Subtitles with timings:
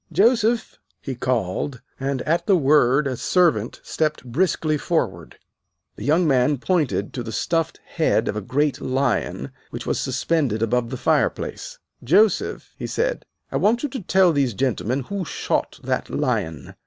[0.11, 5.37] "Joseph!" he called, and at the word a servant stepped briskly forward.
[5.95, 10.63] The young man pointed to the stuffed head of a great lion which was suspended
[10.63, 11.77] above the fireplace.
[12.03, 16.73] "Joseph," he said, "I want you to tell these gentlemen who shot that lion.